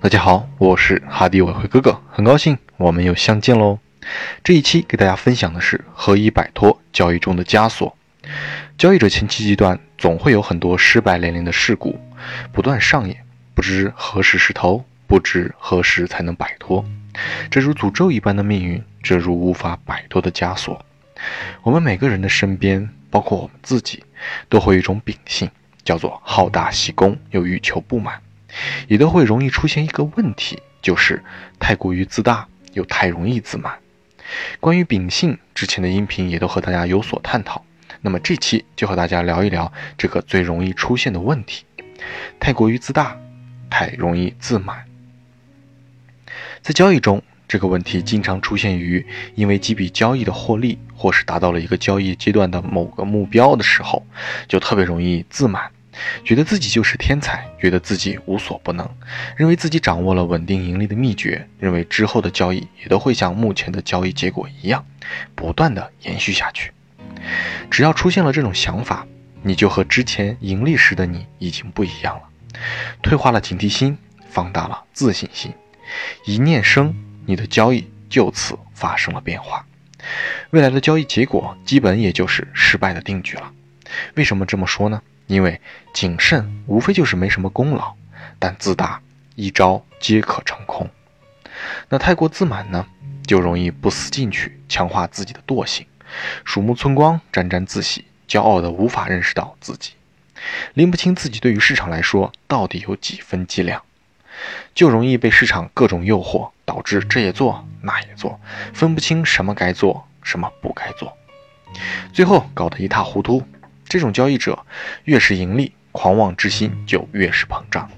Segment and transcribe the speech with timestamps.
[0.00, 3.80] 大家好，我是哈迪伟辉哥哥，很高兴我们又相见喽。
[4.44, 7.96] 这一期给大家分享的是何以摆脱交易中的枷锁。
[8.78, 11.98] 交易者前期阶段总会有很多失败连连的事故
[12.52, 13.24] 不断上演，
[13.54, 16.84] 不知何时是头，不知何时才能摆脱。
[17.50, 20.80] 这如诅咒一般的命运，这如无法摆脱的枷锁。
[21.62, 24.04] 我们每个人的身边，包括我们自己，
[24.48, 25.50] 都会有一种秉性，
[25.82, 28.20] 叫做好大喜功又欲求不满。
[28.86, 31.22] 也都会容易出现一个问题，就是
[31.58, 33.78] 太过于自大又太容易自满。
[34.60, 37.64] 关于秉性，之前的音频也都和大家有所探讨。
[38.00, 41.64] 那么这期就和大家聊一聊这个最容易出现的问题：
[42.38, 43.16] 太过于自大，
[43.68, 44.84] 太容易自满。
[46.62, 49.04] 在交易中，这个问题经常出现于
[49.34, 54.06] 因为几笔交易的获利，或是达到了一个交易阶段的某个目标的时候，
[54.46, 55.70] 就特别容易自满。
[56.24, 58.88] 觉得自己就是天才，觉得自己无所不能，
[59.36, 64.84] 认为自己掌握了稳定盈利的秘诀，认为之后的交易也都会像目前的交易结果一样，
[65.34, 66.72] 不断的延续下去。
[67.70, 69.06] 只要出现了这种想法，
[69.42, 72.22] 你就和之前盈利时的你已经不一样了，
[73.02, 73.96] 退化了警惕心，
[74.28, 75.52] 放大了自信心，
[76.24, 76.94] 一念生，
[77.26, 79.64] 你的交易就此发生了变化，
[80.50, 83.52] 未来的交易结果基本也就是失败的定局了。
[84.14, 85.02] 为什么这么说呢？
[85.28, 85.60] 因为
[85.92, 87.94] 谨慎无非就是没什么功劳，
[88.40, 89.00] 但自大
[89.36, 90.90] 一招皆可成空。
[91.88, 92.86] 那太过自满呢，
[93.26, 95.86] 就容易不思进取，强化自己的惰性，
[96.44, 99.92] 鼠目寸光，沾沾自喜，骄傲的无法认识到自己，
[100.74, 103.82] 拎不清自己对于市场来说到底有几分斤两，
[104.74, 108.40] 就容易被市场各种诱惑，导致这也做那也做，
[108.72, 111.16] 分不清什么该做什么不该做，
[112.14, 113.46] 最后搞得一塌糊涂。
[113.88, 114.58] 这种交易者
[115.04, 117.90] 越是盈利，狂妄之心就越是膨胀，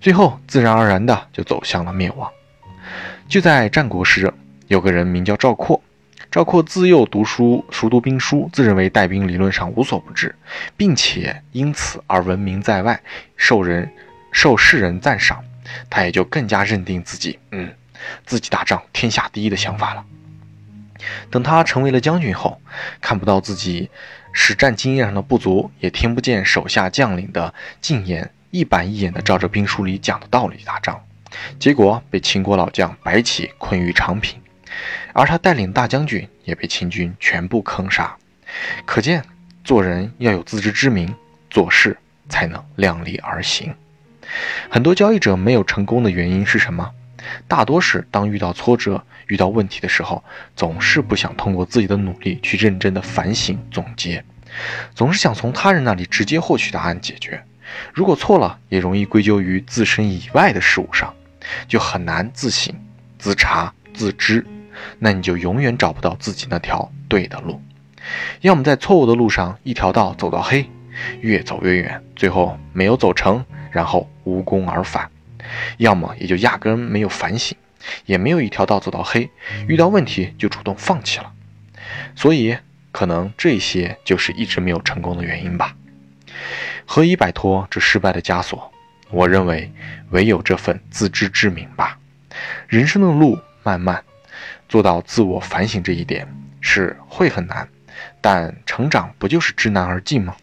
[0.00, 2.30] 最后自然而然的就走向了灭亡。
[3.28, 4.32] 就在战国时，
[4.68, 5.82] 有个人名叫赵括。
[6.30, 10.34] 赵括自幼读书，熟读兵书，自认为带兵理论上无所不知，
[10.76, 13.00] 并且因此而闻名在外，
[13.36, 13.90] 受人
[14.30, 15.42] 受世人赞赏。
[15.88, 17.72] 他也就更加认定自己，嗯，
[18.26, 20.04] 自己打仗天下第一的想法了。
[21.30, 22.60] 等他成为了将军后，
[23.00, 23.90] 看不到自己。
[24.40, 31.04] 实战经验上的不足，也听不见手下将领的进言，一板一眼地照着兵书里讲的道理打仗，
[31.58, 34.40] 结果被秦国老将白起困于长平，
[35.12, 38.16] 而他带领大将军也被秦军全部坑杀。
[38.86, 39.22] 可见，
[39.64, 41.12] 做人要有自知之明，
[41.50, 43.74] 做事才能量力而行。
[44.70, 46.92] 很多交易者没有成功的原因是什么？
[47.46, 50.22] 大多是当遇到挫折、遇到问题的时候，
[50.56, 54.24] 总是不想通过自己的努力去认真的反省总结，
[54.94, 57.42] 总是想从他人那里直接获取答案解决。
[57.92, 61.12] 如果错了，也容易归咎于自身以外的事物上，
[61.66, 62.74] 就很难自省、
[63.18, 64.46] 自查、自知。
[64.98, 67.60] 那你就永远找不到自己那条对的路，
[68.42, 70.70] 要么在错误的路上一条道走到黑，
[71.20, 75.10] 越走越远，最后没有走成，然后无功而返。
[75.78, 77.56] 要么也就压根没有反省，
[78.06, 79.30] 也没有一条道走到黑，
[79.66, 81.32] 遇到问题就主动放弃了，
[82.14, 82.56] 所以
[82.92, 85.74] 可能这些就是一直没有成功的原因吧。
[86.86, 88.72] 何以摆脱这失败的枷锁？
[89.10, 89.72] 我认为
[90.10, 91.98] 唯有这份自知之明吧。
[92.66, 94.04] 人生的路漫漫，
[94.68, 96.26] 做到自我反省这一点
[96.60, 97.68] 是会很难，
[98.20, 100.36] 但成长不就是知难而进吗？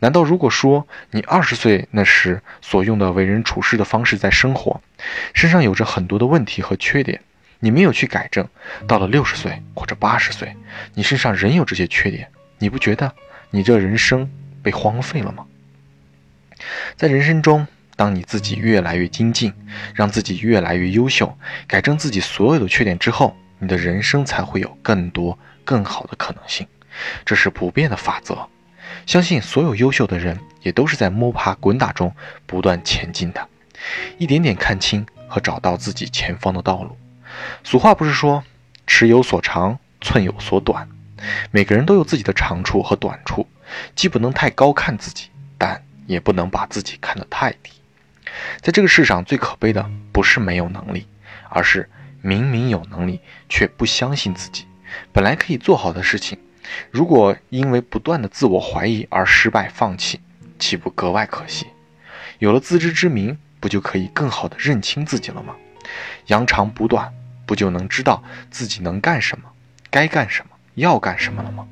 [0.00, 4.80] 难道如果说你二十岁那时所用的为人处事的方式在生活，
[5.34, 7.20] 身上有着很多的问题和缺点，
[7.58, 8.48] 你没有去改正，
[8.86, 10.56] 到了六十岁或者八十岁，
[10.94, 13.12] 你身上仍有这些缺点，你不觉得
[13.50, 14.30] 你这人生
[14.62, 15.46] 被荒废了吗？
[16.96, 17.66] 在人生中，
[17.96, 19.52] 当你自己越来越精进，
[19.94, 26.66] 让自己越来越优秀，改正自己所有的缺点之后，你的人生才会有更多更好的可能性，
[27.24, 28.48] 这是不变的法则。
[29.06, 32.14] 相信所有优秀的人也都是在摸爬滚打中
[32.46, 33.48] 不断前进的，
[34.18, 36.96] 一点点看清和找到自己前方的道路。
[37.64, 38.42] 俗话不是说
[38.86, 40.88] “尺有所长，寸有所短”，
[41.50, 43.46] 每个人都有自己的长处和短处，
[43.94, 47.70] 既不能太高看自己，但也不能把自己看得太低。
[48.60, 51.06] 在这个世上最可悲的不是没有能力，
[51.48, 51.88] 而是
[52.20, 54.66] 明明有能力却不相信自己
[55.12, 56.38] 本来可以做好的事情。
[56.90, 60.20] 如果因为不断的自我怀疑而失败放弃，
[60.58, 61.66] 岂不格外可惜？
[62.38, 65.54] 有了自知之明，不就可以更好的认清自己了吗？
[66.26, 67.12] 扬长补短，
[67.46, 69.50] 不就能知道自己能干什么、
[69.90, 71.66] 该干什么、要干什么了吗？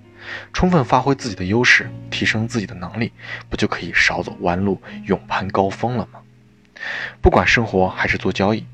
[0.53, 3.13] 充分发挥自己的优势，提升自己的能力，
[3.49, 6.21] 不就可以少走弯路，勇攀高峰了吗？
[7.21, 8.67] 不管生活还是做交易，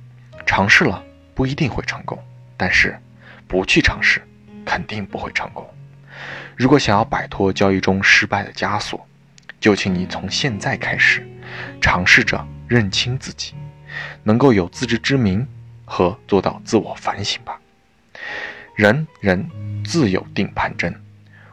[0.44, 1.04] 尝试了
[1.34, 2.18] 不一定会成功，
[2.56, 2.98] 但是
[3.46, 4.20] 不去尝试
[4.64, 5.68] 肯定不会成功。
[6.56, 9.06] 如果想要摆脱交易中失败的枷锁，
[9.60, 11.26] 就请你从现在开始，
[11.80, 13.54] 尝试着认清自己，
[14.22, 15.46] 能够有自知之明
[15.84, 17.60] 和做到自我反省吧。
[18.76, 19.48] 人人
[19.84, 20.94] 自有定盘针，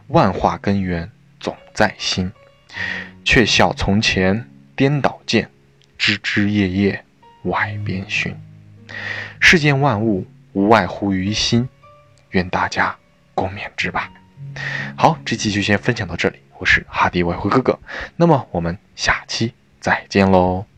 [0.08, 1.10] 万化根源
[1.40, 2.32] 总在心。
[3.24, 5.50] 却笑从前颠倒见，
[5.98, 7.06] 枝枝叶叶
[7.44, 8.36] 外边寻。
[9.40, 11.68] 世间万物无外乎于心，
[12.32, 12.96] 愿大家
[13.36, 14.12] 共勉之吧。
[14.96, 17.80] 好，这期就先分享到这里，我是哈迪外汇哥哥，
[18.16, 20.71] 那么我们下期再见喽。